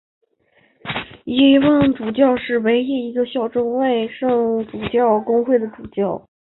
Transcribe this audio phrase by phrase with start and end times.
[1.25, 6.27] 伊望主教是远东地区唯一继续效忠国外圣主教公会的主教。